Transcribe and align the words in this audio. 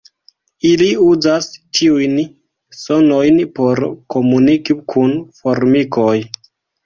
Ili 0.67 0.85
uzas 1.07 1.47
tiujn 1.79 2.15
sonojn 2.77 3.37
por 3.59 3.81
komuniki 4.15 4.79
kun 4.95 5.15
formikoj. 5.43 6.17